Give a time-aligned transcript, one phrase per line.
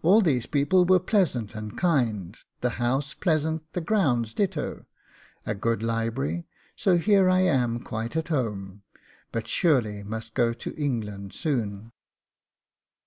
[0.00, 4.86] All these people were pleasant and kind, the house pleasant, the grounds ditto,
[5.44, 8.80] a good library, so here I am quite at home,
[9.30, 11.92] but surely must go to England soon.